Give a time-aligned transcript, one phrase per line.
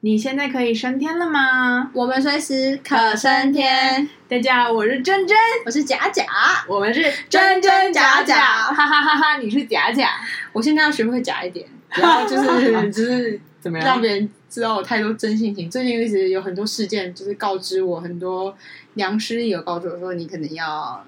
[0.00, 1.90] 你现在可以升天了吗？
[1.92, 4.08] 我们随时可升天。
[4.28, 5.36] 大家好，我是真真，
[5.66, 6.24] 我是假假，
[6.68, 9.38] 我们是真真假假，哈哈哈哈！
[9.38, 10.10] 你是假假，
[10.52, 15.68] 我现在要学会假一点，然 后就是就是怎么样让别人知道我太多真性情。
[15.68, 18.56] 最近一直有很多事件，就是告知我很多
[18.94, 21.04] 良师益友告诉我说，你可能要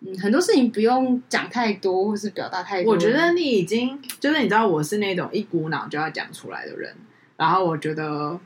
[0.00, 2.92] 嗯很多事情不用讲太多，或是表达太多。
[2.92, 6.92] 我觉得你已经就是你知道，我是那种一股脑就要讲出来的人。
[7.40, 8.38] 然后我觉得，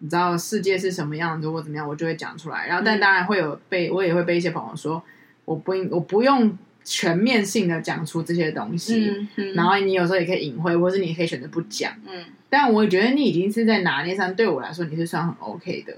[0.00, 2.66] 你知道世界是什么样子或怎么样，我就会讲出来。
[2.66, 5.02] 然后，但当然会有被我也会被一些朋友说，
[5.46, 9.08] 我不应我不用全面性的讲出这些东西。
[9.08, 11.90] 嗯嗯、然后你有时候也可以隐晦，或是你可以选择不讲。
[12.06, 15.96] 嗯，但我觉得你已经是在拿捏上，对我来说你是算很 OK 的。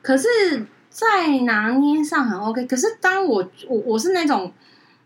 [0.00, 0.28] 可是，
[0.90, 2.66] 在拿捏上很 OK。
[2.66, 4.52] 可是，当我我我是那种，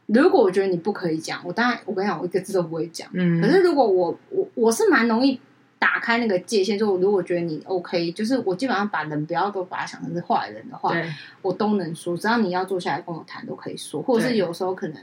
[0.09, 3.09] 如果我觉得你不可以讲，我当然我跟你讲，我一个字都不会讲。
[3.15, 5.41] 嗯，可是如果我我我是蛮容易。
[5.79, 10.95] 打开那个界限，就我如果觉得你 OK，就是我基本上把人不要都把他想成是坏人的话，
[11.43, 12.17] 我都能说。
[12.17, 14.01] 只要你要坐下来跟我谈，都可以说。
[14.03, 14.97] 或者是有时候可能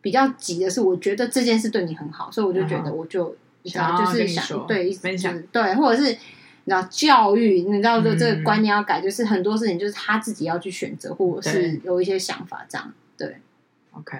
[0.00, 12.92] 比较急的是，我觉得这件事对你很好，所以我就觉得我就你知道，就是想对分享对，或者是你知道教育，你知道就这个观念要改，嗯、就是很多事情就是他自己要去选择，或者是有一些想法这样。
[13.16, 13.36] 对
[13.92, 14.16] ，OK。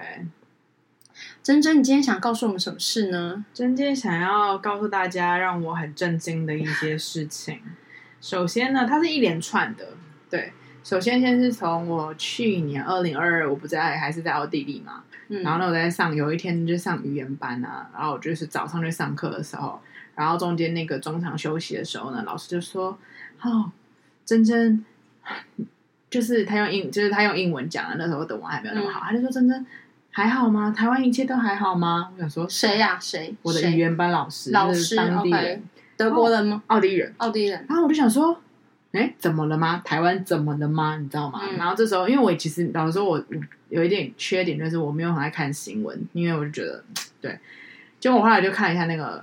[1.45, 3.45] 真真，你今天想告诉我们什么事呢？
[3.53, 7.59] 真真想要告诉大家让我很震惊的一些事情。
[8.19, 9.89] 首先呢，它是一连串的。
[10.27, 10.51] 对，
[10.83, 15.03] 首先先是从我去年二零二二，我不在，还是在奥地利嘛。
[15.27, 15.43] 嗯。
[15.43, 19.79] 然后呢，我在上有一天就上语言班啊，然后我就是早上去上课的时候，
[20.15, 22.97] 然后中间那个中场休息的时候呢，老师就说
[23.43, 23.71] ：“哦，
[24.25, 24.83] 珍珍，
[26.09, 27.97] 就是他用英，就是他用英文讲的。
[27.97, 29.63] 那时候的我还没有那么好，嗯、他就说真真。”
[30.15, 30.71] 还好吗？
[30.71, 32.09] 台湾一切都还好吗？
[32.15, 32.97] 我想说谁呀？
[33.01, 33.35] 谁？
[33.41, 35.61] 我的语言班老师，老师，当地人，
[35.97, 36.63] 德国人吗？
[36.67, 37.65] 奥地利人，奥地利人。
[37.67, 38.39] 然后我就想说，
[38.93, 39.81] 哎，怎么了吗？
[39.83, 40.95] 台湾怎么了吗？
[40.95, 41.41] 你知道吗？
[41.57, 43.21] 然后这时候，因为我其实老实说，我
[43.67, 46.81] 有一点缺点，就是我没有很爱看新闻，因为我就觉得，
[47.19, 47.37] 对。
[47.99, 49.21] 结果我后来就看了一下那个，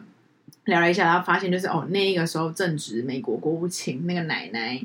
[0.66, 4.78] 聊了一下，然后发现就是哦，那个时候正值美国国务卿那个奶奶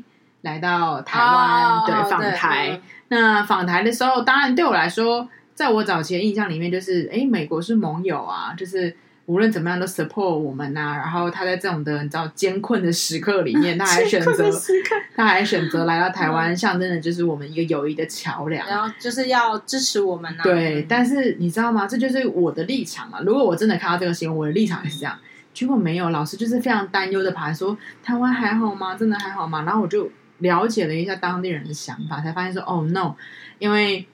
[0.43, 2.79] 来到台湾，对，访台。
[3.09, 5.27] 那访台的时候，当然对我来说。
[5.57, 8.95] 在我早期的印象里面，就是哎，美国是盟友啊，就是
[9.25, 10.97] 无论怎么样都 support 我们呐、啊。
[10.97, 14.51] 然后他在这种的你知道艰困的时刻里面，他还 选择
[15.15, 18.67] 他还选择来到台湾，象征的就是我们一个友谊的桥梁。
[18.67, 20.43] 然后就是要支持我们呐、啊。
[20.43, 21.87] 对，但是你知道吗？
[21.87, 23.21] 这就是我的立场嘛。
[23.21, 25.17] 如果我真的看到这个新闻，我的立场也是这样。
[25.55, 28.93] 结果没有，老师就是非常担忧的爬说：“台湾还好吗？
[28.93, 30.07] 真的还好吗？”然后我就
[30.37, 33.15] 了解了一下当地人的想法，才发现说：“哦，no，
[33.57, 34.05] 因为。”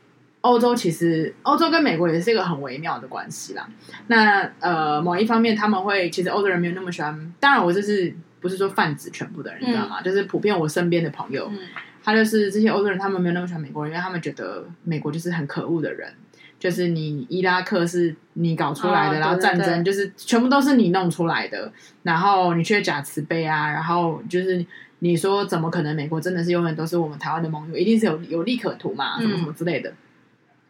[0.44, 3.66] 欧洲其实，欧洲跟美国也是一个很微妙的关系啦。
[4.08, 7.34] 那呃，某一方面他们会，其实欧洲人没有那么喜欢。
[7.40, 10.02] 当然，我这是不是说泛指全部的人，你知道吗？
[10.02, 11.60] 嗯、就是普遍我身边的朋友，嗯、
[12.04, 16.14] 他就是这些欧洲人，他们没有那么喜欢美国人，因为他们觉得美国就是很可恶的人。
[16.60, 21.72] 就是你伊拉克是你搞出来的，哦、然后战争就是全部都是你弄出来的，
[22.04, 24.66] 然后你却假慈悲啊，然后就是
[25.00, 29.90] 你说怎么可能美国真的是永远都是我们台湾的盟友，一定是有有利可图嘛，什么什么之类的。
[29.90, 29.96] 嗯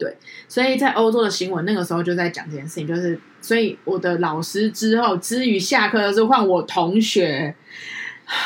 [0.03, 0.17] 对，
[0.49, 7.55] 所以在欧洲的新闻那个时候就在讲这件事情，就是所以我的老师之后，之于下课的时候换我同学，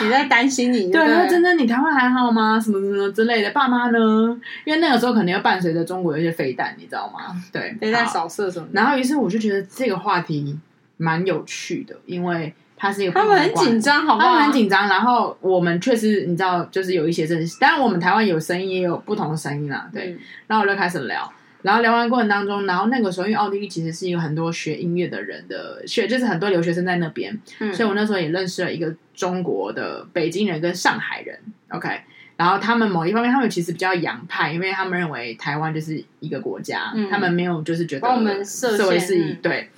[0.03, 0.91] 你在担心你。
[0.91, 2.59] 对，说真的，你台湾还好吗？
[2.59, 4.39] 什么什么之类的，爸妈呢？
[4.65, 7.35] 因为那个时候可能要伴随着中国有一些飞弹，你知道吗？
[7.51, 8.67] 对，飞弹扫射什么。
[8.71, 10.55] 然后于是我就觉得这个话题
[10.97, 14.27] 蛮有趣的，因为它是一个他们很紧张，好不好？
[14.27, 14.87] 他们很紧张。
[14.87, 19.89] 然后我们确实你知道，就是有一些真实，当然我们台湾有声音，也有不同的声音啦。
[19.91, 21.31] 对，嗯、然后我就开始聊。
[21.67, 31.89] 然后聊完过程当中，然后那个时候，因为奥地利其实是有很多学音乐的人的学，就是很多留学生在那边，嗯、所以我那时候也认识了一个中国的北京人跟上海人，OK。
[32.37, 39.69] 然后他们某一方面，他们其实比较洋派，因为他们认为台湾就是一个国家，嗯、他们没有就是觉得我们社会是一对。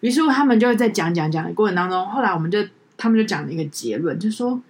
[0.00, 2.62] 于是乎，他们就在讲讲讲的过程当中，后来我们就
[2.98, 4.60] 他们就讲了一个结论，就说。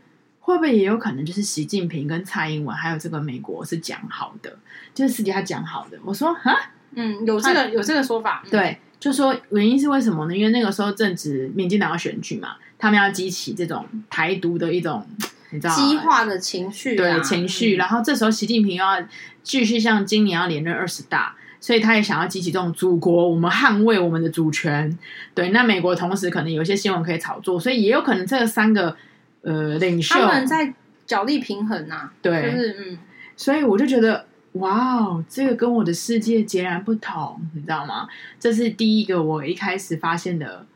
[0.49, 4.56] 会不会也有可能就是习近平跟蔡英文还有这个美国是讲好的，
[4.95, 5.99] 就是私底下讲好的？
[6.03, 10.35] 我说啊，嗯，有这个有这个说法，对，就说原因是为什么呢？
[10.35, 15.06] 因为那个时候正值民进党要选举嘛，他们要激起这种台独的一种
[15.50, 17.77] 你知道激化的情绪，对情绪。
[17.77, 19.03] 然后这时候习近平要
[19.43, 24.99] 继续像今年要连任二十大，所以他也想要激起这种祖国，我们捍卫我们的主权。
[25.35, 28.97] 对，那美国同时可能有些新闻可以炒作，所以也有可能这三个。
[29.43, 30.75] 呃，领袖他们在
[31.06, 32.99] 角力平衡呐、啊，对，就是嗯，
[33.37, 38.08] 所以我就觉得，哇哦，这个跟我的世界截然不同，你知道吗？
[38.38, 40.67] 这是第一个我一开始发现的，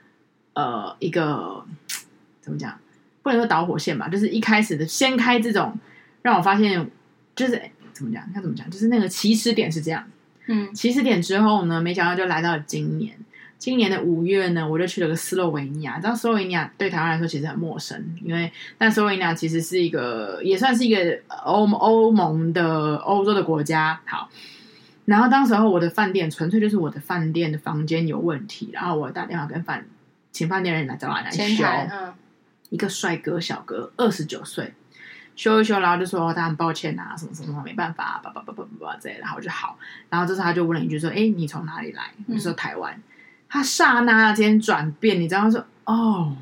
[0.54, 1.64] 呃，一个
[2.40, 2.78] 怎么讲，
[3.22, 5.78] 不能说导火线吧，就是一开始的掀开这种，
[6.22, 6.88] 让我发现
[7.34, 7.60] 就是
[7.92, 8.22] 怎么讲？
[8.34, 8.70] 要怎么讲？
[8.70, 10.04] 就是那个起始点是这样，
[10.46, 13.16] 嗯，起始点之后呢，没想到就来到了今年。
[13.62, 15.94] 今年的五月呢，我就去了个斯洛维尼亚。
[15.94, 24.00] 你知道斯洛维尼亚对台湾来说其实很陌生，因为但斯洛维尼亚其实是一个也算是一个欧欧盟的欧洲的国家。
[24.04, 24.28] 好，
[25.04, 29.86] 然后当时候我的饭店纯粹就是我的饭店的房间有问题，然后我打电话跟饭
[30.32, 31.64] 请饭店人来找我来修。
[31.64, 32.12] 嗯，
[32.70, 34.74] 一个帅哥小哥，二十九岁，
[35.36, 39.78] 修一修，然后就说他很抱歉啊，什么什么没办法，叭叭叭叭叭之类的，然后我就好。
[40.10, 42.92] 然后这时候他就问了一句说：“哎，你从哪里来？”我说：“台湾。
[42.96, 43.02] 嗯”
[43.52, 46.34] 他刹那间转变，你知道他说：“哦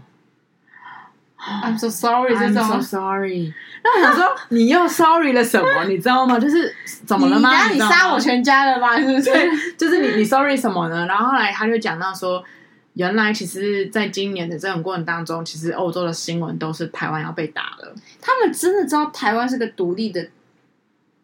[1.37, 3.53] ，I'm so sorry，I'm so sorry。”
[3.83, 5.87] 那我想说，你又 sorry 了什么？
[5.89, 6.39] 你知道吗？
[6.39, 6.73] 就是
[7.05, 7.69] 怎么了吗？
[7.69, 8.97] 你杀我全家了吗？
[8.97, 9.73] 是不是？
[9.77, 11.05] 就是你，你 sorry 什么呢？
[11.07, 12.45] 然后后来他就讲到说，
[12.93, 17.93] 原来其实，在今年的这种过程当中，其实欧洲的新闻都是台湾要被打了。
[18.21, 20.29] 他们真的知道台湾是个独立的。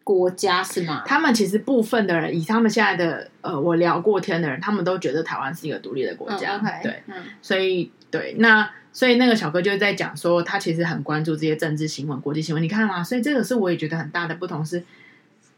[0.07, 1.03] 国家是吗？
[1.05, 6.55] 他们其实部分的人，以他们现在的呃，我聊过天的人，他们都觉得台湾是一个独立的国家。
[6.55, 12.63] 嗯 okay, 对，嗯，所以对，那所以那个小哥就在讲说，他其实很关注这些政治新闻、国际新闻。
[12.63, 14.81] 你看嘛，所以这个是我也觉得很大的不同是，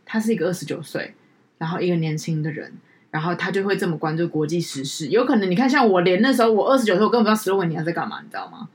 [0.04, 1.14] 他是一个二十九岁，
[1.60, 2.74] 然后一个年轻的人，
[3.12, 5.10] 然后他就会这么关注国际时事。
[5.10, 8.68] 有可能你看，像我连那时候我二十九岁，我根本不知道斯洛文尼亚在干嘛，你知道吗？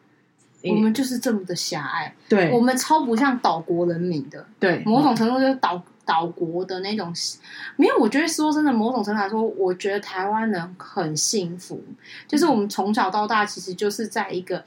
[0.71, 7.13] 我们就是这么的狭隘，对，我们超不像岛国人民的，对，某种程度就是岛岛国的那种。
[7.77, 11.83] 没有，我觉得说真的，某种程度来说，我觉得台湾人很幸福，
[12.27, 14.65] 就是我们从小到大其实就是在一个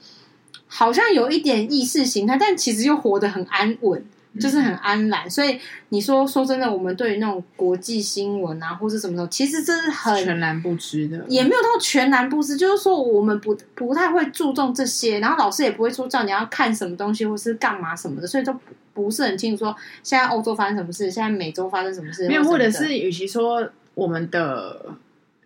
[0.66, 4.04] 好像有一点意识形态，但其实又活得很安稳。
[4.38, 5.58] 就是很安然，所以
[5.88, 18.54] 你说说真的，我们对于那种国际新闻啊，或是什么时候，其实这是很全然不知的，也没有到全然不知，就是说我们不不太会注重这些，然后老师也不会说叫你要看什么东西或是干嘛什么的，所以都
[18.92, 24.94] 不是很清楚说现在欧洲发生什么事，现在美洲发生什么事，没有，或者是与其说我们的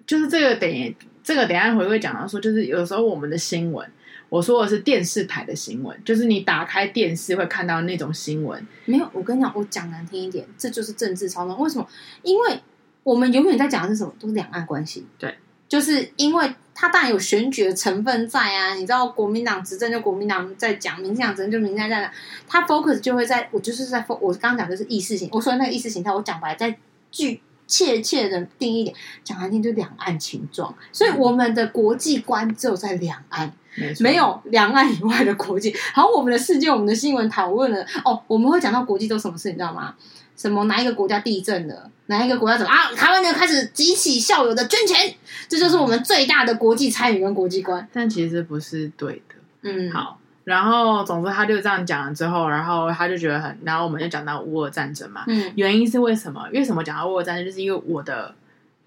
[0.07, 3.89] 就是这个等这个等下回会讲到说，就是有时候我们的新闻。
[4.33, 8.67] 我说的是电视台的新闻，就是你打开电视会看到那种新闻。
[8.87, 11.59] 没有，我跟你讲，我讲难听一点，这就是政治操纵。
[11.59, 11.87] 为什么？
[12.23, 12.59] 因为
[13.03, 14.15] 我们永远在讲的是什么？
[14.19, 15.07] 都是两岸关系。
[15.19, 15.37] 对，
[15.69, 18.73] 就是因为它当然有选举的成分在啊。
[18.73, 22.11] 你知道，国民党执政就国民党在讲，民进党执政就民进党在讲。
[22.49, 24.19] 它 focus 就会在，我就是在 focus。
[24.23, 26.75] 我刚刚讲的是意识形，我说那个意识形态，我讲白在
[27.11, 30.75] 具切切的定义一点，讲难听就两岸情状。
[30.91, 33.53] 所以我们的国际观只有在两岸。
[33.75, 39.95] 没，没有两岸以外的国际， 好，我们的世界，我们的新闻讨论了哦，我们会讲到国际都什么事，你知道吗？
[40.35, 42.91] 什么哪一个国家地震了，哪一个国家怎么啊？
[42.97, 45.15] 台湾人开始集起校友的捐钱，
[45.47, 47.87] 这就是我们最大的国际参与跟国际观。
[47.93, 56.49] 但其实不是对的，嗯，好，然后总之他就这样讲了之后，然后他就觉得很，然后我们就讲到乌俄战争嘛，嗯，原因是为什么？
[56.53, 57.45] 为什么讲到乌俄战争？
[57.45, 58.35] 就是因为我的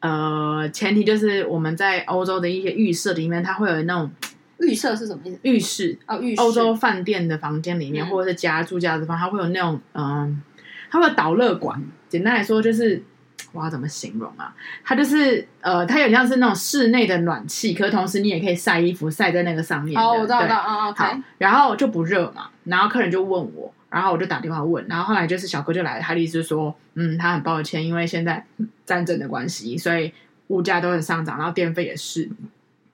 [0.02, 4.12] 呃前提就是我们在欧洲的一些预设里面，它会有那种。
[4.60, 5.40] 预设是什么意思？
[5.44, 6.42] 浴室哦，浴室。
[6.42, 10.42] 欧洲饭店的房间里面，嗯、或者是家住家的地方，它会有那种嗯，
[10.90, 11.82] 它会有导热管。
[12.08, 13.04] 简单来说，就是
[13.52, 14.56] 我要怎么形容啊？
[14.84, 20.02] 它就是呃，它有点像是那种室内的暖气，可是同时你也可以晒衣服晒在那个上面。
[20.02, 21.04] 哦，我知道，对知道，嗯，OK。
[21.04, 22.50] 好，然后就不热嘛。
[22.64, 24.86] 然后客人就问我，然后我就打电话问。
[24.88, 28.46] 然后后来就是小哥就来了，他的意思是说，嗯，他很抱歉，因为现在
[28.86, 30.14] 战争的关系，所以
[30.48, 32.30] 物价都很上涨，然后电费也是。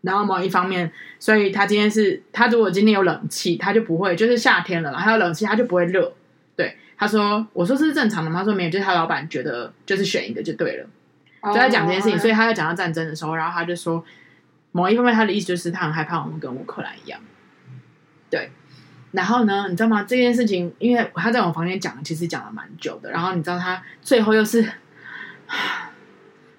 [0.01, 6.13] 然后某一方面，所以他今天是他如果今天有冷气，他就不会，就是夏天了，然后他有冷气，他就不会热。
[6.55, 8.39] 对，他说，我说这是正常的吗？
[8.39, 10.87] 他说没有，就是他老板觉得就是选一个就对了。
[11.43, 14.03] 就在讲这件事情，所以他在讲到战争的时候，然后他就说，
[14.71, 17.19] 某一方面他的意思就是他很害怕我们跟乌克兰一样。
[18.29, 18.51] 对，
[19.11, 20.03] 然后呢，你知道吗？
[20.03, 23.11] 这件事情，因为他在我房间讲，其实讲了蛮久的。
[23.11, 24.67] 然后你知道他最后又是，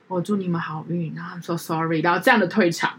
[0.09, 2.99] 我祝你们好运，然后 so sorry，然后这样的退场。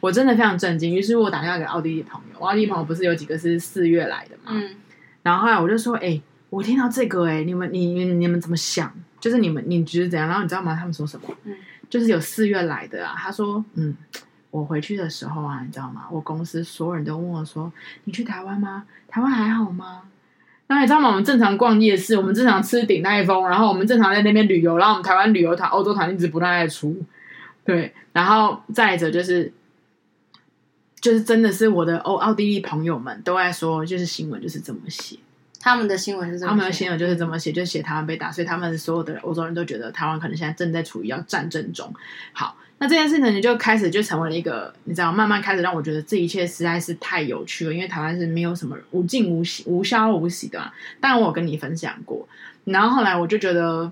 [0.00, 4.52] 我真的非常震惊，于是我打电话给奥地利朋友，奥地利朋友不是有几个是四月来的嘛？
[4.54, 4.74] 嗯，
[5.22, 8.90] 然后后来我就说，哎、欸，我听到这个、欸，哎，你们，你，你们怎么想？
[9.20, 10.26] 就是你们，你觉得怎样？
[10.26, 10.74] 然后你知道吗？
[10.74, 11.28] 他们说什么？
[11.44, 11.54] 嗯，
[11.90, 13.14] 就是有四月来的啊。
[13.14, 13.94] 他说，嗯，
[14.50, 16.06] 我回去的时候啊，你知道吗？
[16.10, 17.70] 我公司所有人都问我说，
[18.04, 18.84] 你去台湾吗？
[19.06, 20.02] 台湾还好吗？
[20.68, 21.08] 那你知道吗？
[21.08, 26.96] 我们正常逛夜市，我们正常吃鼎泰丰，然后我们正常在那边旅游，然后我们台湾旅游团、欧洲团一直不断在出，
[27.64, 29.52] 对，然后再者就是。
[31.00, 35.16] 就是真的是我的欧奥地利朋友们都在说，就是新闻就是这么写，
[35.58, 41.90] 他们的新闻是这么，他们的新闻就是这么写，就写台湾被打，所以他们所有的欧洲人都觉得台湾可能现在正在处于要战争中。
[42.32, 50.70] 好，那这件事呢，你就开始就成为了一个，你知道，慢慢开始让我觉得这一切实在是太有趣了，因为台湾是没有什么无尽无息、无消无息的啊。
[51.00, 52.28] 当然，我有跟你分享过，
[52.64, 53.90] 然后后来我就觉得，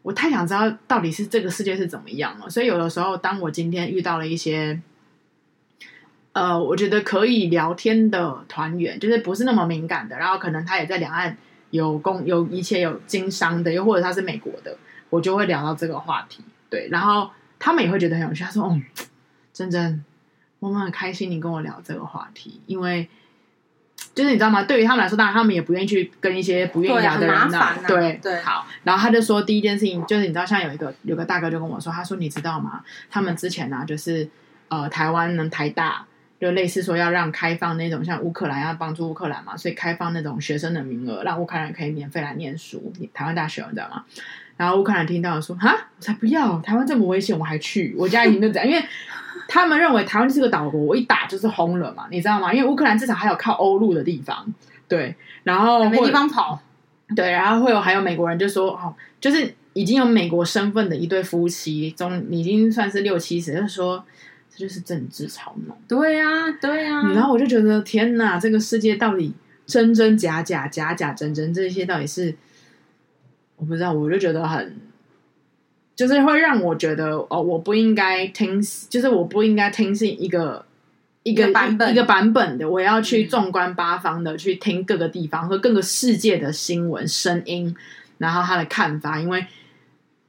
[0.00, 2.48] 我太想知道到底是这个世界是怎么样了。
[2.48, 4.80] 所以有的时候，当我今天遇到了一些。
[6.32, 11.36] 呃，我觉得可以聊天的团员，就是不是那么敏感的，然后可能他也在两岸
[11.70, 14.76] 有工有一切有经商的，又或者他是美国的，
[15.10, 16.44] 我就会聊到这个话题。
[16.68, 18.44] 对，然后他们也会觉得很有趣。
[18.44, 18.80] 他说：“嗯，
[19.52, 20.04] 真真，
[20.60, 23.08] 我们很开心你跟我聊这个话题，因为
[24.14, 24.62] 就是你知道吗？
[24.62, 27.60] 对于他们来说，当然他们也不愿意去跟一些不愿意聊的人聊。
[27.60, 28.64] 啊、对对，好。
[28.84, 32.84] 然后他就说，第一件事情就是你知道，像有一个有个大哥就跟我说，他说你知道吗？
[33.10, 34.28] 他们之前呢、啊，就是
[34.68, 36.06] 呃，台湾能台大。”
[36.40, 42.92] 就类似说要让开放那种像乌克兰要帮助乌克兰嘛，所以开放那种学生的名额，让乌克兰可以免费来念书。
[43.12, 44.04] 台湾大学你知道吗？
[44.56, 46.58] 然后乌克兰听到说：“哈，我才不要！
[46.60, 47.94] 台湾这么危险，我还去？
[47.98, 48.82] 我家已经都这样，因为
[49.48, 52.52] 他们认为台湾就是个岛国，我一打就是轰了嘛，你知道吗？
[52.52, 54.52] 因为乌克兰至少还有靠欧陆的地方，
[54.88, 56.60] 对，然后没地方跑，
[57.14, 64.02] 对，然后会有还有美国人就说哦，就是已经有美国身份的一对夫妻，中已经算是六七十，就是说。”
[64.60, 67.12] 就是政治操弄，对呀、啊，对呀、啊。
[67.14, 69.32] 然后我就觉得天哪，这个世界到底
[69.64, 72.36] 真真假假、假假真真，这些到底是
[73.56, 73.90] 我不知道。
[73.90, 74.76] 我就觉得很，
[75.96, 80.66] 就是会让我觉得哦，我不应该听，就是我不应该听信一个
[81.22, 87.74] 一个，一个版本一个版本的，我要去纵观八方的、嗯、去听各个地方和各个世界的新闻声音，
[88.18, 89.46] 然后他的看法，因为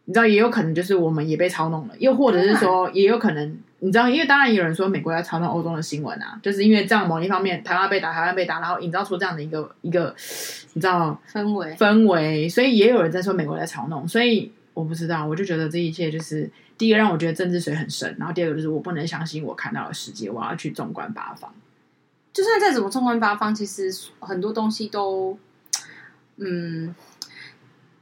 [0.05, 3.57] 你知道，也有可能就是我们也被操弄了，又或者是说，也有可能。
[3.83, 10.15] 你知道，因为当然有人说美国在操弄欧洲的新闻啊，就是因为这样某一方面，台湾被打，台湾被打，然后营造出这样的一个一个，
[10.73, 16.47] 你知道氛围氛围，所以也有人在说美国在嘲弄，所以我不知道，我就觉得这一切就是
[16.77, 21.51] 第一个让我觉得政治水很深，然后第二个就是我不能相信我看到的世界，我要去纵观八方。
[22.31, 25.35] 就算再怎么纵观八方，其实很多东西都，
[26.37, 26.93] 嗯，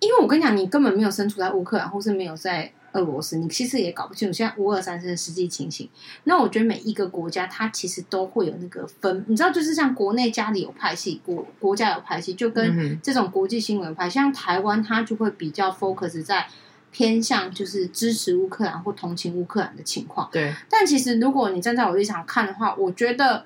[0.01, 2.74] 因为我跟你讲，你根本没有身处在乌克兰，或是没有在。
[2.93, 5.89] 俄罗斯，你其实也搞不清楚现在乌俄战争的实际情形。
[6.24, 16.48] 那我觉得每一个国家，它其实都会有那个分，你知道，就是像国内家里有派系，国国家有派系，就跟这种国际新闻派，嗯、像台湾，它就会比较 focus 在
[16.91, 20.27] 偏向就是支持乌克兰或同情乌克兰的情况。
[20.31, 20.53] 对。
[20.69, 23.46] 但其实如果你站在我立场看的话，我觉得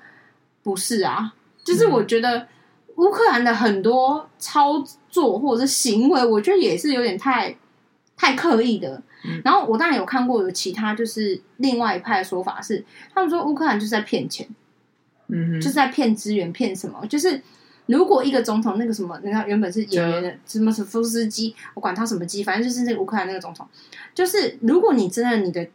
[0.62, 2.48] 不是啊，就是我觉得
[2.96, 7.54] 乌克兰的很多操作或者是行为，我觉得也是有点太
[8.16, 9.02] 太刻意的。
[9.44, 14.46] 然后我当然有看过有其他就是另外一派的说法是，他们说乌克兰就是在骗钱，
[15.28, 17.06] 嗯哼，就是在骗资源骗什么？
[17.06, 17.40] 就是
[17.86, 23.66] 如果一个总统那个什么，你看原本是演员的什么什么夫斯基，我管他什么基，反正就是那个乌克兰那个总统，
[24.14, 25.66] 就是如果你真的你的。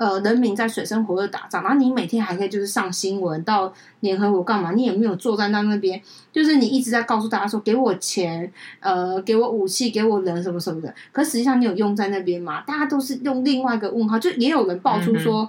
[0.00, 4.72] 呃，人民在水深火热打仗，然后你每天还可以就是上新闻，到联合国干嘛？
[4.72, 6.00] 你也没有作战到那边，
[6.32, 10.94] 就是你一直在告诉大家说，给我钱，呃，给我武器，给我人什么什么的。
[11.12, 12.62] 可实际上你有用在那边吗？
[12.62, 15.48] 大家都是用另外一个问号，就也有人爆出说，嗯、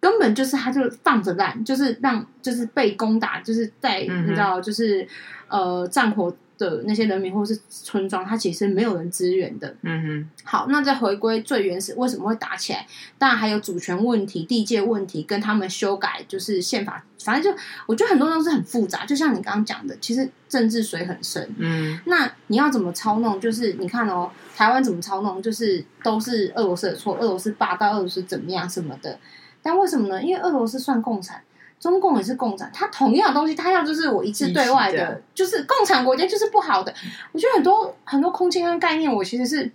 [0.00, 5.06] 根本就是他就放着烂，就是让就是被攻打，就是在、嗯、你知道，就是
[5.46, 6.34] 呃战火。
[6.56, 9.74] 的那些人民或是村庄，它其实没有人支援的。
[9.82, 10.30] 嗯哼。
[10.44, 12.86] 好，那再回归最原始，为什么会打起来？
[13.18, 19.04] 当然还有主权问题、地界问题，跟他们修改就是宪法，反正就我觉得很多东西很复杂。
[19.04, 21.48] 就像你刚刚讲的，其实政治水很深。
[21.58, 21.98] 嗯。
[22.06, 23.40] 那你要怎么操弄？
[23.40, 25.42] 就是你看哦，台湾怎么操弄？
[25.42, 29.18] 就是都是俄罗斯的错，俄罗斯霸道，俄罗斯怎么样什么的。
[29.62, 30.22] 但为什么呢？
[30.22, 31.42] 因为俄罗斯算共产。
[31.80, 36.92] 中共也是共产，他同样的东西，他要就是我一致对外的，就是共产国家就是不好的。
[37.32, 39.70] 我觉得很多很多空间跟概念，我其实是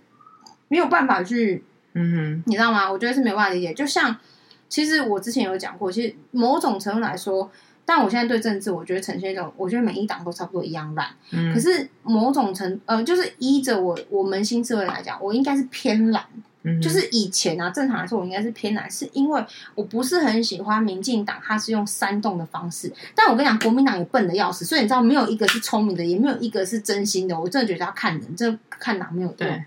[0.68, 1.62] 没有办法去，
[1.94, 2.90] 嗯哼，你知道吗？
[2.90, 3.72] 我觉得是没办法理解。
[3.72, 4.16] 就像
[4.68, 7.48] 其实我之前有讲过，其实某种程度来说，
[7.84, 11.08] 但我现在对政治，我觉得呈现一种，我觉得每一党都差不多一样烂。
[11.30, 16.24] 嗯，可是某种程呃，就是依着我我扪心自问来讲，我应该是偏蓝。
[16.80, 19.42] 就是以前啊，正常来说我应该是偏蓝，是因为
[19.74, 22.92] 我不是很喜欢民进党，他是用煽动的方式。
[23.14, 27.40] 但我跟你讲，国民党也笨的要死，所以你知道，没有一个是聪明的，也没有一个是真心的。
[27.40, 29.36] 我真的觉得要看人，这看哪没有用。
[29.36, 29.64] 对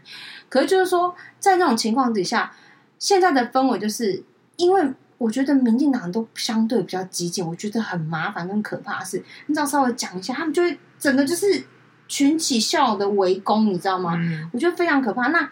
[0.49, 2.51] 可是就是说，在这种情况底下，
[2.99, 4.23] 现在的氛围就是，
[4.57, 11.65] 因为我觉得民进党都相对比较激进，我觉得很麻烦跟可怕的是，你只要稍微讲一下，他们就会整个就是
[12.07, 14.13] 群起效的围攻，你知道吗？
[14.15, 15.29] 嗯、我觉得非常可怕。
[15.29, 15.49] 那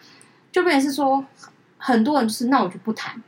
[0.52, 1.24] 就变成是说，
[1.78, 3.20] 很多人就是那我就不谈，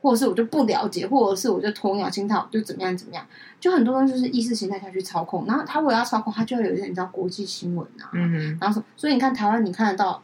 [0.00, 3.26] 或者是我就不了解，或者是我就鸵鸟心态，我就怎么样怎么样，
[3.60, 5.44] 就很多东西就是意识形态下去操控。
[5.46, 10.22] 然后他为了要操控，他就会有一些你知道国际新闻啊，嗯，然后说，所以你看台湾，你看得到，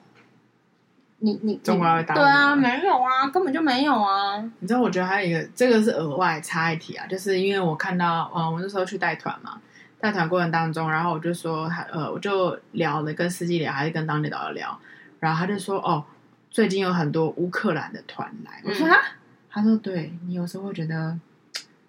[1.18, 4.38] 你你中国会打对啊，没有啊，根本就没有啊。
[4.60, 9.60] 你知道，我觉得还有一个，这个是额外插一题啊，就是因为我看到，嗯，我那时候去带团嘛，
[10.00, 14.78] 带团过程当中，然后我就说，呃，我就聊了跟司机聊，还是跟当地导游聊，
[15.20, 16.04] 然后他就说，哦，
[16.50, 18.94] 最近有很多乌克兰的团来，我说啊。
[18.94, 19.14] 嗯
[19.50, 21.18] 他说：“对，你有时候会觉得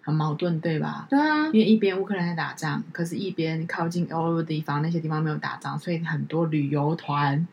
[0.00, 1.06] 很矛盾，对吧？
[1.10, 7.46] 对啊，因为一边乌克兰在打仗，可是一边靠近欧洲的地方那些地方没有打仗，所以很多旅游团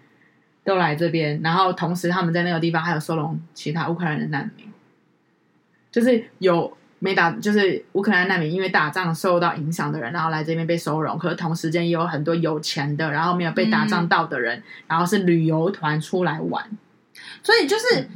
[0.63, 1.39] 都来这边。
[1.43, 4.71] 然后同时他们在那个地方还有收容其他乌克兰的难民，
[5.91, 11.17] 就是有没打，就是乌克兰难民因为打仗受到影响的人，然后来这边被收容。
[11.17, 16.63] 可是同时间也有很多有钱的，然后没有被打仗到的人，嗯、然后是旅游团出来玩，
[17.43, 18.01] 所以就是。
[18.01, 18.09] 嗯”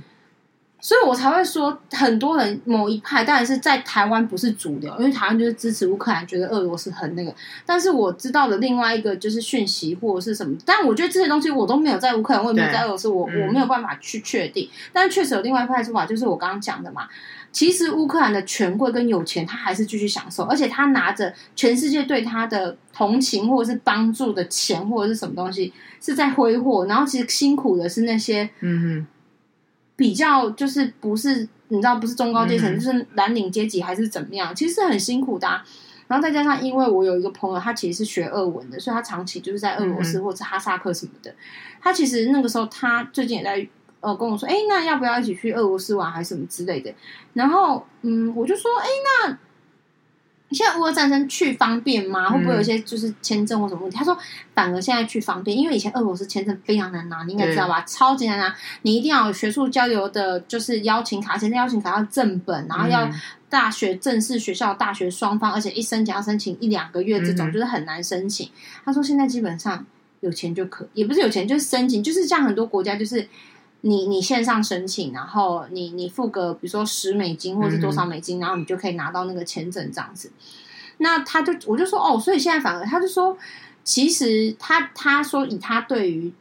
[0.83, 7.31] 所以我才会说，很多人某一派当然是在台湾不是主流，因为台湾就是支持乌克兰，觉得俄罗斯很那个。
[7.67, 14.67] 但是我知道的另外一个就是讯息或者是什么，但我觉得这些东西我都没有在乌克兰，我也没有在俄罗斯，我我没有办法去确定。
[14.91, 17.07] 但确实有另外一派说法，就是我刚刚讲的嘛。
[17.51, 29.08] 其实乌克兰的权贵跟有钱，他还是继续享受，而且他拿着全世界对他的同情或者是帮助的钱或者是什么东西是在挥霍，然后其实辛苦的是那些嗯哼。
[29.98, 34.55] 比较就是不是你知道不是中高阶层，嗯、就是蓝领阶级还是怎么样？
[34.55, 35.63] 其实是很辛苦的、啊。
[36.08, 41.29] 然后再加上，因为我有一个朋友，他其实是学俄文的，所以他长期就是在俄罗斯或者哈萨克什么的。
[41.29, 41.36] 嗯、
[41.81, 43.67] 他其实那个时候，他最近也在
[44.01, 46.93] 呃跟我说，哎，那要不要一起去俄罗斯玩，还是什么之类的？
[47.34, 48.88] 然后嗯，我就说，哎，
[49.25, 49.38] 那。
[50.53, 52.29] 现在乌俄战争去方便吗？
[52.29, 53.96] 会不会有一些就是签证或什么问题？
[53.96, 54.17] 嗯、他说，
[54.53, 57.81] 反而现在去方便，因为以前俄罗斯签证非常难拿，你应该知道吧？
[57.88, 63.10] 超级难拿，你一定要有学术交流的，就是邀请卡，现在邀请卡要正本，然后要
[63.50, 68.50] 大学正式学校大学双方，而且一申请要申请一两个月，这种、嗯、就是很难申请。
[68.84, 69.86] 他说现在基本上
[70.20, 73.25] 有钱就可，也不是有钱就是申请，就是像很多国家就是。
[73.81, 80.31] 你你线上申请，然后你你付个比如说十美金或者是多少美金，嗯、然后你就可以拿到那个签证这样子。
[80.97, 83.35] 那他就我就说哦，所以现在反而他就说，
[83.83, 86.31] 其实他他说以他对于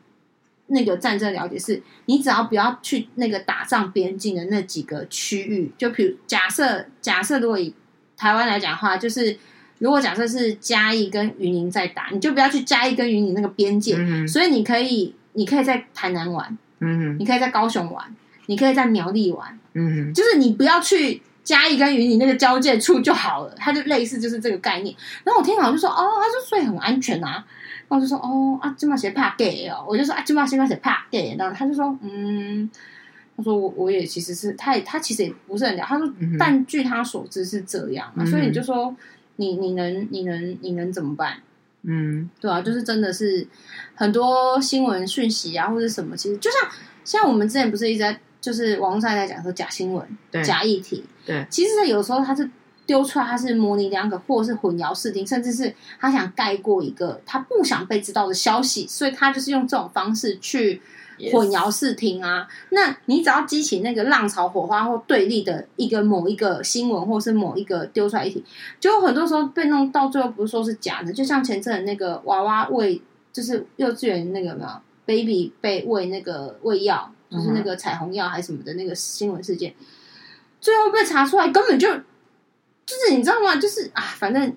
[0.66, 7.74] 那个战争了解是，你只要不要去那个打仗边境的那几个区域，就比如假设假设如果以
[8.18, 9.38] 台湾来讲的话，就是
[9.78, 16.58] 如果假设是嘉义跟云林在打，你就不要去嘉义跟云林那个边界，嗯、所以你可以你可以在台南玩。
[16.80, 18.04] 嗯哼，你可以在高雄玩，
[18.46, 24.94] 你可以在苗栗玩，嗯哼，就是你不要去嘉义跟云林那个交界处就好了，它就类似就是这个概念。
[25.24, 27.44] 然后我听好就说，哦，他说所以很安全啊，
[27.88, 32.70] 然后我就说，哦啊，金马鞋怕 gay 哦，我就说啊，这么写写怕 gay，然后他就说，嗯，
[33.36, 38.94] 他说我我也其实是，他也他其实也不是很了，他说，嗯、但据他所知是这样，啊，嗯、所以你就说
[39.36, 41.38] 你你能你能你能怎么办？
[41.82, 43.46] 嗯，对啊，就是真的是
[43.94, 46.70] 很多新闻讯息啊，或者什么，其实就像
[47.04, 52.50] 像我们之前不是一直在就是网络上在讲说假新闻、对假议题，对，其实有时候他是
[52.86, 60.82] 丢出来，他是模棱两可，或者是混淆视听，甚至是他想盖过一个他不想被知道的消息，所以他就是用这种方式去。
[61.32, 62.48] 混淆视听啊！
[62.70, 68.44] 那你只要激起那个浪潮、火花或对立的一个某一个新闻，或是某一个丢出来议题，
[68.78, 71.12] 就很多时候被弄到最后，不是说是假的。
[71.12, 73.02] 就像前阵那个娃娃喂，
[73.32, 74.68] 就是幼稚园那个有没有
[75.04, 79.74] baby 被喂那个喂药，就是那个彩虹药还是什么的那个新闻事件，
[80.60, 83.56] 最后被查出来根本就就是你知道吗？
[83.56, 84.56] 就是啊，反正。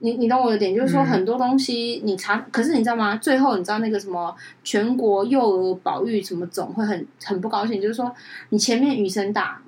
[0.00, 3.16] 你你懂我的点，就是说很多东西你查，嗯、可是你知道吗？
[3.16, 4.32] 最后你知道那个什么
[4.62, 8.14] 全国幼儿保育什么总会很很不高兴，就是说
[8.50, 9.60] 你前面雨声大，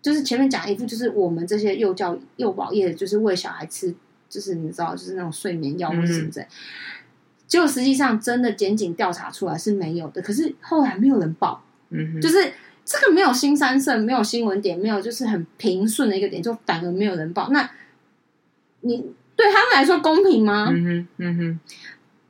[0.00, 3.94] 就是前面讲一副就是我们这些幼教幼保业就是喂小孩吃，
[4.30, 6.46] 就是你知道就是那种睡眠药或者什么之类，
[7.46, 12.36] 结果实际上真的检警调查出来是没有的，可是后来没有人报，嗯，就是
[12.86, 17.68] 这个没有腥膻色，没有新闻点，没有就是很平顺的一个点，就反而没有人报，那
[18.80, 19.12] 你。
[19.36, 20.68] 对他们来说公平吗？
[20.70, 21.60] 嗯哼，嗯哼，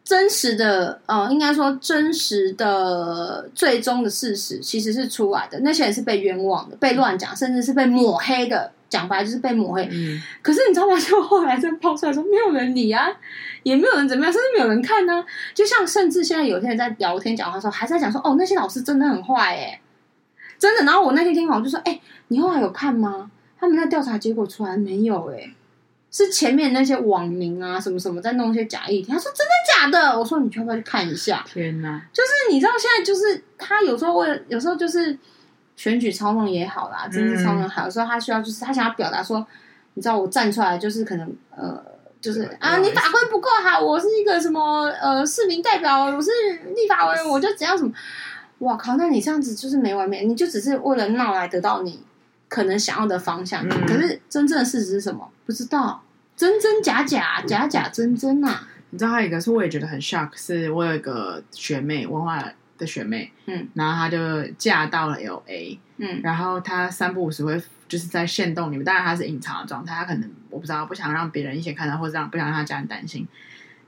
[0.05, 5.61] 真实的，呃，应该说真实的最终的事实其实是出来的。
[5.61, 8.73] 那些人是被冤枉的，被乱讲，甚至是被抹黑的。
[8.87, 9.89] 讲白就是被抹黑。
[9.91, 10.95] 嗯，可是你知道吗？
[11.01, 13.09] 就后来再抛出来说，没有人理啊，
[13.65, 15.25] 也没有人怎么样，甚至没有人看呢、啊。
[15.53, 19.81] 就像甚至现在有些人在聊天讲话的时候，还在讲说，哦，那些老师真的很坏，哎，
[20.61, 20.85] 真的。
[20.85, 23.33] 然后我那天听完，我就说，哎，你后来有看吗？
[23.59, 25.29] 他们那调查结果出来没有？
[25.33, 25.53] 哎。
[26.17, 29.11] 是前面那些网民啊，什么什么在弄一些假议题。
[29.11, 30.17] 他说真的假的？
[30.17, 31.45] 我说你要不要去看一下？
[31.45, 32.01] 天哪！
[32.13, 35.19] 就是你知道现在就是他有时候为了有时候就是
[35.75, 39.45] 选举操弄也好啦，政治操弄好，有时候他需要就是他想要表达说，
[39.95, 41.85] 你知道我站出来就是可能呃，
[42.21, 46.31] 就是啊，你法规不够好，我是一个什么呃市民代表，我是
[46.77, 47.93] 立法委员，我就只要什么，
[48.61, 52.05] 哇靠，那你这样子就是没完没，你就只是为了闹来得到你
[52.49, 55.29] 可能想要的方向，嗯、可是真正的事实是什么？
[55.47, 56.03] 不知道，
[56.37, 58.69] 真真假假，假假真真呐、啊。
[58.91, 62.45] 你知道还有一个是我也觉得很 shock，是我有一个学妹，文化
[62.79, 73.27] 的学妹，嗯，然后她就嫁到了 LA，嗯，然后她三不五时会就是在线动里面，当然她是隐藏的状态，她可能我不知道不想让别人一起看到，或者让不想让她家人担心，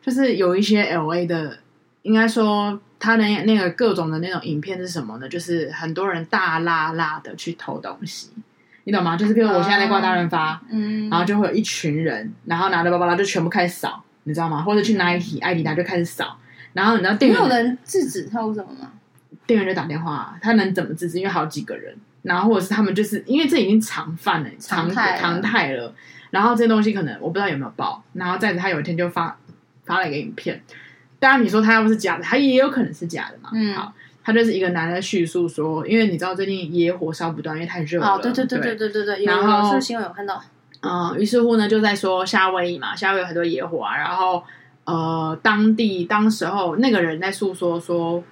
[0.03, 1.59] 就是有一些 LA 的，
[2.07, 5.29] 应该说他的那个各种的那种影片是什么呢？
[5.29, 8.31] 就是很多人大拉拉的去偷东西，
[8.85, 9.17] 你懂吗？
[9.17, 14.05] 就是比如我现在在挂大润发，嗯，然后就会有一群人，然后拿着包包，然后就全部开始扫。
[14.23, 14.63] 你知道吗？
[14.63, 16.37] 或者去 Nike、艾迪达就开始扫，
[16.73, 18.93] 然后你知道店员没有人制止他为什么吗？
[19.47, 21.19] 店员就打电话，他能怎么制止？
[21.19, 25.95] 因为好几个人，然后或者是他们就是因为这已经常犯了，常态常态了。
[26.31, 29.37] 然后这些东西可能我不知道有没有报，然后再者他有一天就发
[29.85, 30.61] 发了一个影片。
[31.27, 33.51] 当然你说他要不是假的，他也有可能是假的嘛。
[33.53, 38.07] 嗯，好，他就是一个男的叙述说，因为你知道最近野火烧不断，因为太热了。
[38.07, 40.41] 哦，对对对对对对对，然后是新闻有看到。
[40.83, 43.97] 嗯，于是乎呢，就在说夏威夷嘛，夏威夷有很多野火啊。
[43.97, 44.41] 然后，
[44.85, 48.23] 呃，当地当时候那个人在诉说说，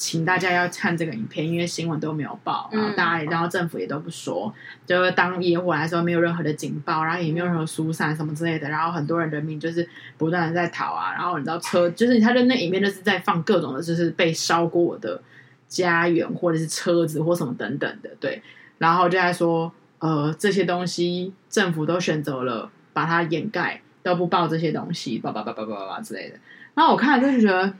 [0.00, 4.52] 请大家要看这个影片，因为新闻都没有报，然后大家也，然后政府也都不说，
[4.86, 9.86] 就是当野火来的时候没有任何的警报，然后也没有任何疏散什么之类的，然后很多人人民就是
[10.16, 11.12] 不断的在逃啊。
[11.12, 15.20] 然后你知道车，就是他的那影片就是在放各种的，就是被烧过的
[15.68, 18.42] 家园或者是车子或什么等等的，对。
[18.78, 19.70] 然后就在说。
[20.02, 26.36] 呃，这些东西政府都选择了把它掩盖，都不报这些东西，叭叭叭叭叭叭之类的。
[26.72, 27.70] 然后我看了就是觉得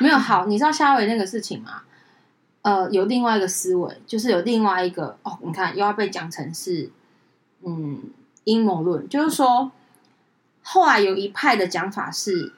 [0.00, 0.46] 没有好。
[0.46, 1.82] 你知道夏威夷那个事情吗？
[2.62, 6.90] 呃，有另外一个思维，就是有另外一个哦，你看又要被讲成是
[7.64, 8.00] 嗯
[8.44, 9.70] 阴谋论，就是说
[10.62, 12.52] 后来有一派的讲法是，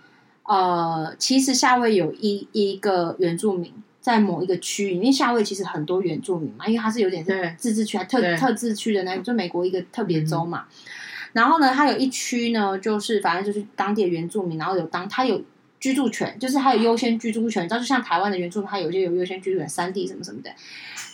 [0.44, 3.72] 呃，其实夏威夷有一一个原住民。
[4.00, 10.64] 在某一个区域，因为夏威夷其实很多原住民嘛，因为它是有点是自治区，还特特自区的那个，就美国一个特别州嘛。
[10.70, 10.88] 嗯、
[11.34, 15.42] 然后呢，它有一区呢，就是反正就是当地的原住民，然后有当他有
[15.80, 20.50] 居住权，就是他有优先居住权，你知道，就像台湾的原住民，他有些有优先居住权，三地什么什么的。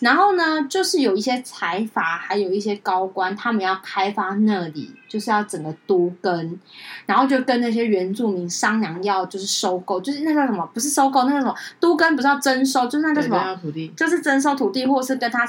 [0.00, 6.60] 然后呢，就是有一些财阀，还有一些高官，他们要开发那里，就是要整个都跟，
[7.06, 10.68] 然后就跟那些原住民商量，要就是收购，就是那叫什么？
[10.74, 11.54] 不是收购，那叫什么？
[11.80, 13.58] 都跟不是要征收，就是那叫什么？
[13.62, 15.48] 土地，就是征收土地，或者是跟他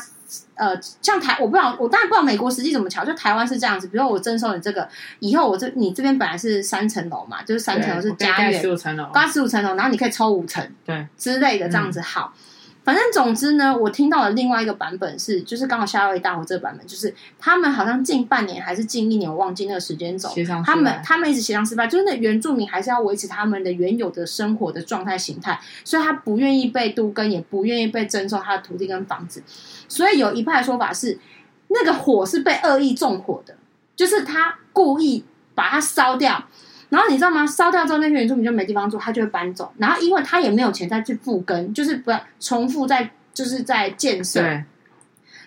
[0.55, 3.87] 呃，像台，我不知道，我当然不知道美国实际怎么瞧，就台湾是这样子。
[3.87, 4.87] 比如说我征收你这个，
[5.19, 12.33] 以后我这你这边本来是三层楼嘛，就是三层楼是家园，十五层楼，八十五层楼，然后你可以抽五层，对之类的这样子好。
[12.35, 12.41] 嗯
[12.87, 20.29] 反正总之呢，我听到的另外一个版本是，就是刚好夏威夷大火这个版本，就是他们好像近半年还是近一年，我忘记那个时间轴，
[20.65, 29.43] 他们他们一直协商失败，就是那原住民还是要维持他们的原有的生活的状态形态，所以他不愿意被都更，也不愿意被征收他的土地跟房子，
[29.89, 31.19] 所以有一派说法是，
[31.67, 33.53] 那个火是被恶意纵火的，
[33.97, 36.45] 就是他故意把它烧掉。
[36.89, 37.45] 然后你知道吗？
[37.45, 39.71] 烧掉之后，那些原住民就没地方住，他就会搬走。
[39.77, 44.41] 然后因为他也没有钱再去复耕，就是不要重复在就是在建设。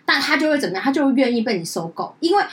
[0.04, 0.82] 但他就会怎么样？
[0.82, 2.44] 他就会愿意被你收购，因为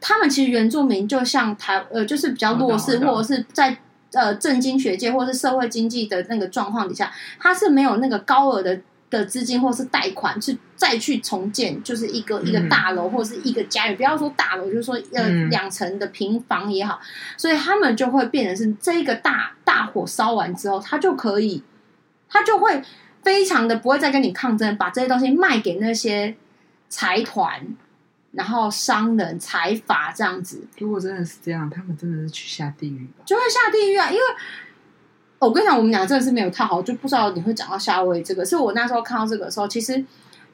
[0.00, 3.76] 他们其实原住民就像台呃，就是比较弱势，或者是在
[4.12, 8.80] 呃政经学界或者是社会经济的那个状况底下，他是没有那个高额的。
[9.18, 17.00] 的资金或是贷款去再去重建，就是一个一个大楼或者是一个家园，不要说大楼，就是说呃两层的平房也好，
[17.36, 21.62] 所以他们就会变成是这一个大大火烧完之后，他就可以，
[22.28, 22.82] 他就会
[23.22, 26.34] 非常的不会再跟你抗争，把这些东西卖给那些
[26.88, 27.66] 财团，
[28.32, 30.66] 然后商人财阀这样子。
[30.78, 33.22] 如果真的是这样，他们真的是去下地狱吧？
[33.24, 34.22] 就会下地狱啊，因为。
[35.44, 38.44] 我跟你讲，我们俩真的是没有套好，就不知道你会讲到夏威夷这个。
[38.44, 40.02] 是我那时候看到这个的时候，其实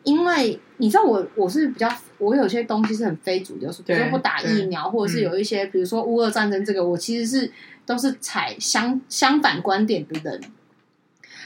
[0.02, 7.52] 因为你知道我我是比较，我有些东西是很非主流，比如说不打疫苗，或者是有一些，比如说乌俄战争这个，我其实是
[7.86, 10.40] 都是采相相反观点的人。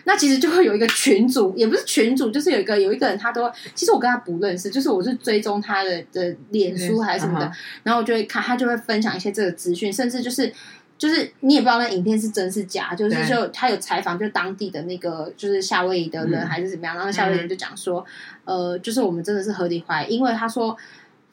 [0.07, 7.53] 那其实就会有一个群主，也不是群主，就是有一个有一个人，他都其实我跟他不认识，就是我是追踪他的的脸书还是什么的，
[7.83, 10.53] 然后我就会看他就会分享一些这个资讯，甚至就是。
[10.97, 18.05] 就是你也不知道那影片是真是假，就是就他有采访，就当地的那个就是夏威夷的人还是怎么样，嗯、然后夏威夷人就讲说，
[18.45, 20.77] 呃，就是我们真的是合理怀疑，因为他说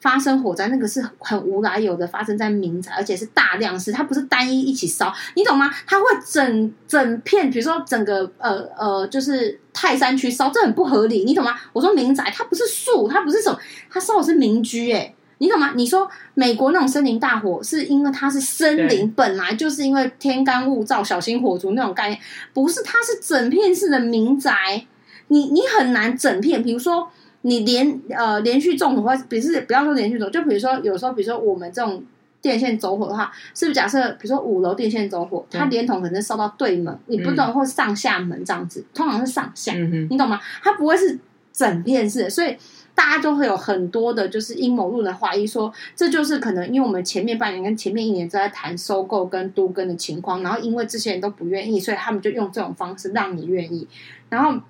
[0.00, 5.70] 发生火灾，那个是很无来由的发生在民宅，而且是大量是，它不是单一一起烧，你懂吗？
[5.86, 11.56] 它会整整片，比如说整个呃呃，就是泰山区烧，这很不合理，你懂吗？
[11.72, 13.56] 我说民宅，它不是树，它不是什么，
[13.88, 15.72] 它烧的是民居，哎，你懂吗？
[15.74, 22.20] 你说美国那种森林大火，是因为它是森林，本来就是因为天干物燥，小心火烛那种概念，
[22.54, 24.86] 不是，它是整片式的民宅，
[25.26, 27.10] 你你很难整片，比如说。
[27.44, 32.00] 你连呃连续纵火，或者是不要说连续走，就比如说有时候，比如说我们这种
[32.40, 39.72] 电线走火的话，是不是假设比如说五楼电线走火，它连同可能烧到对门，你不懂或上下门这样子，通常是上下，
[40.08, 40.38] 你懂吗？
[40.62, 41.18] 它不会是
[41.52, 42.56] 整片式的，所以
[43.02, 53.88] 大家都会有很多的就是阴谋论的怀疑说，这就是可能因为我们前面半年跟前面一年都在谈收购跟都更的情况，然后因为这些人都不愿意，所以他们就用这种方式让你愿意，
[54.28, 54.60] 然后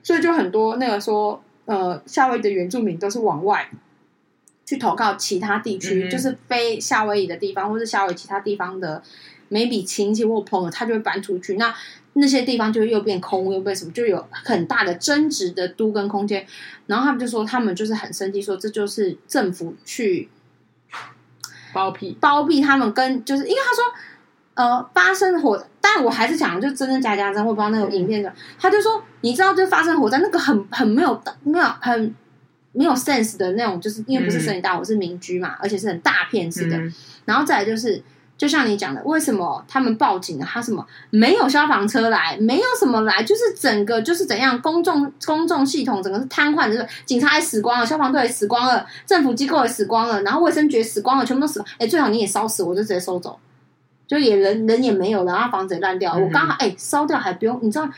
[0.00, 1.42] 所以就很多那个说。
[1.66, 3.68] 呃，夏威夷的原住民都是往外
[4.64, 9.02] 去投靠其他地区，嗯、就是非夏威夷的地方，或是夏威夷其他地方的
[9.48, 11.54] 每笔亲戚或朋友，他就会搬出去。
[11.56, 11.74] 那
[12.14, 16.46] 那些地方就会又变空，又变什么，就有很大的增值的都跟空间。
[16.86, 20.28] 然后他们就说，他们就是很生气，说这就是政府去
[21.72, 23.84] 包庇包庇他们，跟就是因为他说，
[24.54, 25.66] 呃，发生火。
[25.88, 28.32] 但我还是想，就真真假假，真会不知道那种影片的。
[28.58, 32.12] 他就说，你知道，就发生火灾，那个很很没有没有很
[32.72, 36.76] 没有 sense 的那种，就是因为不是森林大火，是民居嘛，而且是很大片式的。
[37.24, 38.02] 然后再来就是，
[38.38, 40.44] 就像你讲的，为什么他们报警了？
[40.44, 51.64] 他什么没有消防车来，没有什么来，就是整个就是怎样，公众公众系统整个是瘫痪，就是警察也死光了，消防队也死光了，政府机构也死光了，然后卫生局也死光了，全部都死了。
[51.78, 53.38] 哎，最好你也烧死，我就直接收走。
[54.06, 56.12] 就也人人也没有了，然后房子也烂掉。
[56.14, 57.88] 嗯、我刚好哎，烧掉还不用，你知道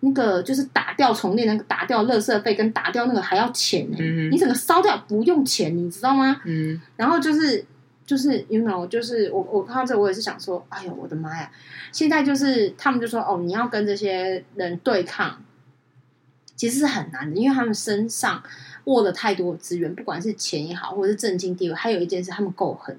[0.00, 4.02] 那个就是打掉重练那个打掉垃圾费跟打掉那个还要钱呢、欸。
[4.02, 6.40] 嗯、你整个烧掉不用钱，你知道吗？
[6.46, 6.80] 嗯。
[6.96, 7.62] 然后就是
[8.08, 11.52] 就是，you know，就是我我看到这我也是想说，哎呦我的妈呀！
[11.92, 15.44] 现在就是他们就说哦，你要跟这些人对抗，
[16.56, 18.42] 其实是很难的，因为他们身上
[18.84, 22.98] 握了太多资源，不管是钱也好，或者是政经地位，还有一件事，他们够狠。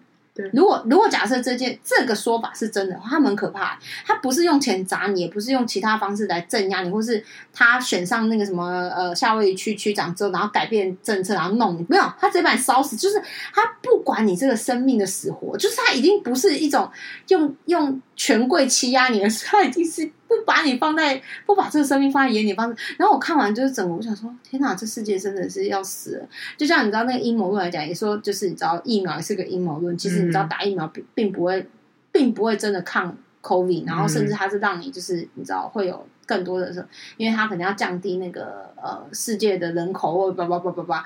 [0.53, 3.79] 如果如果假设这件这个说法是真的，他蛮可怕。
[4.05, 7.23] 他不是用钱砸你，也不是用其他方式来镇压你，或是
[7.53, 12.95] 他选上那个什么呃夏威夷区区长之后，然后改变政策，然后弄你，没有，他直接把你烧死。
[12.95, 13.21] 就是
[13.53, 16.89] 他不管你这个生命的死活，就是他已经不是一种
[17.27, 20.11] 用用权贵欺压你的时候，他已经是。
[20.29, 22.55] 不把你放在，不把这个生命放在眼里。
[22.97, 26.27] 然后我看完就是整个，我想说，天哪，这世界真的是要死了。
[26.55, 29.97] 就像你知道那个阴谋论来讲，也说就是你知道疫苗也是个阴谋论。
[29.97, 31.67] 其实你知道打疫苗并并不会，
[32.11, 41.03] 并不会真的抗 COVID，然后甚至它是让你就是你知道会有更多的，因为它可能要降低那个呃世界的人口或叭叭叭叭叭，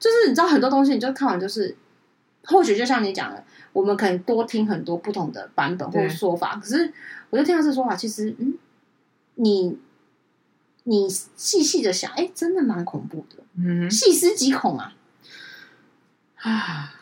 [0.00, 1.76] 就是你知道很多东西，你就看完就是，
[2.44, 6.92] 或许就像你讲的，我们可能多听很多不同的版本或说法，可是。
[7.30, 8.56] 我就听到这说法，其实，嗯，
[9.34, 9.78] 你
[10.84, 14.94] 你细细的想，哎、欸，真的蛮恐怖的，嗯，细思极恐啊，
[16.40, 16.94] 啊，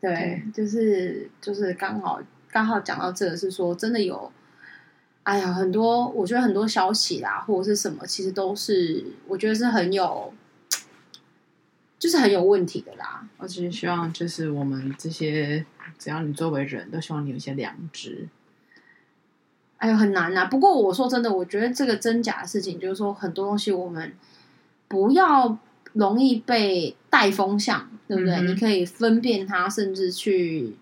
[0.00, 2.18] 对，对就是就是刚好
[2.50, 4.32] 刚好讲到这个，是说真的有，
[5.24, 10.32] 哎呀，很多我觉得很多消息啦，或者是什么，其实都是我觉得是很有，
[12.04, 13.26] 就是很有问题的啦。
[13.38, 15.64] 我只是希望，就是我们这些，
[15.98, 18.28] 只要你作为人都希望你有一些良知。
[19.78, 20.44] 哎呦，很难呐、啊！
[20.44, 24.12] 不过我说真的，我觉得这个真假的事情，就是说很多东西我们
[24.86, 25.56] 不要
[25.94, 28.34] 容易被带风向，对不对？
[28.34, 30.76] 嗯、你可以分辨它，甚至去，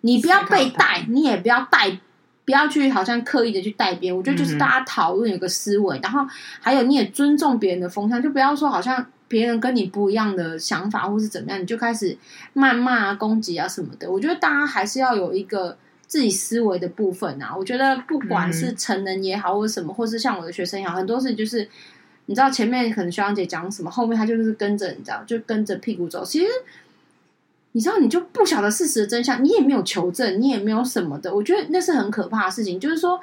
[0.00, 2.00] 你不要被带，你也不要带，
[2.44, 4.16] 不要去好像刻意的去带别人。
[4.16, 6.26] 我觉得就是大家讨论有个思维，嗯、然后
[6.60, 12.18] 还有你也尊重别人的风向，就不要说好像别人跟你不一样的想法或是怎么样，你就开始
[12.54, 14.10] 谩骂啊、攻击啊什么的。
[14.10, 15.76] 我觉得大家还是要有一个。
[16.08, 21.68] 自己思维的部分啊，我觉得不管是成人也好，或者什么，或是像我的学生也好，很多事情就是，
[22.24, 26.24] 你知道前面可能学长姐讲什么，后面他就是跟着，你知道，就跟着屁股走。
[26.24, 26.46] 其实，
[27.72, 31.34] 你知道，你就不晓得事实的真相，你也没有求证，你也没有什么的。
[31.34, 33.20] 我觉得那是很可怕的事情，就是说，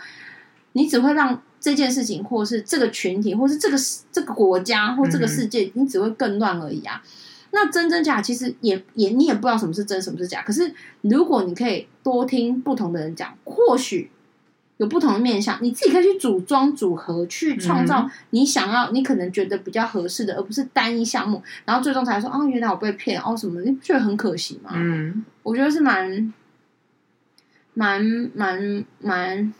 [0.73, 3.75] 你只会让这件事情，或是这个群体，或是这个
[4.11, 7.01] 这个国家，或这个世界，你只会更乱而已啊。
[7.49, 10.43] 那真真假其实也也你也不知道什么是真什么是假。
[10.43, 14.11] 可是如果你可以多听不同的人讲，或许
[14.77, 24.69] 有不同的面向，你自己可以去组装组合，去创造你想要，你可能觉得比较合适的，而不是单一项目，然后最终才说哦，原来我被骗哦什么，你不觉得很可惜吗？
[24.75, 26.31] 嗯，我觉得是蛮
[27.73, 29.53] 蛮蛮蛮蛮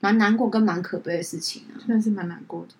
[0.00, 2.74] 难过跟蛮可悲的事情啊，真的是蛮难过的。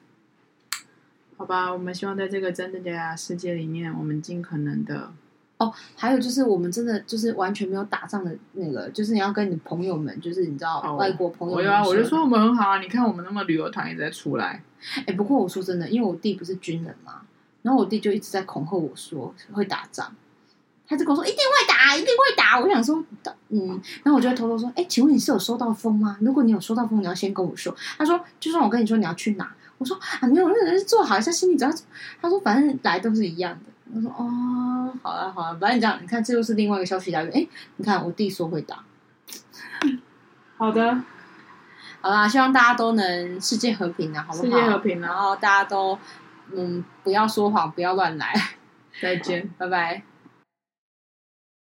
[1.36, 5.12] 好吧，我们希望在这个真的假的世界里面，我们尽可能的
[5.58, 14.62] 哦，还有就是我们真的就是完全没有打仗的那个，就是你要跟你朋友们，就是你知道、哦、外国朋友们，有啊，我就说我们很好啊，你看我们那么旅游团一直在出来。
[15.06, 17.22] 哎，不过我说真的，因为我弟不是军人嘛，
[17.62, 20.14] 然后我弟就一直在恐吓我说会打仗，
[20.88, 22.58] 他就跟我说一定会打，一定会打。
[22.58, 23.04] 我想说，
[23.50, 23.68] 嗯，
[24.02, 26.16] 然后我就会偷偷说，哎，请问你是有收到风吗？
[26.20, 27.74] 如果你有收到风，你要先跟我说。
[27.98, 31.76] 他说，就算我跟你说你要去哪，我说啊，没有，那人是做好一下心理准备。
[32.22, 33.60] 他说，反正来都是一样的。
[33.94, 37.32] 我说哦，好了好了，反正你这样，你看这又是另外一个消息来源。
[37.34, 37.46] 哎，
[37.76, 38.82] 你看我弟说会打，
[40.56, 41.02] 好的，
[42.00, 44.44] 好啦，希望大家都能世界和平啊，好不好？
[44.44, 45.98] 世界和平，然后大家都
[46.54, 48.34] 嗯不要说谎，不要乱来。
[49.00, 50.02] 再见，拜拜。